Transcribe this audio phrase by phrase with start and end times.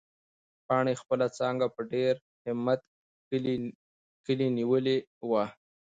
[0.67, 2.13] پاڼې خپله څانګه په ډېر
[2.45, 2.81] همت
[4.27, 4.97] کلي نیولې
[5.29, 5.45] وه.